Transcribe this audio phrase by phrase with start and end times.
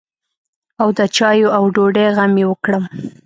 [0.81, 2.83] او د چايو او ډوډۍ غم يې وکړم.